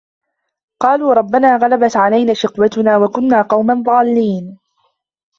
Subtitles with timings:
[0.79, 4.57] قَالُوا رَبَّنَا غَلَبَتْ عَلَيْنَا شِقْوَتُنَا وَكُنَّا قَوْمًا ضَالِّينَ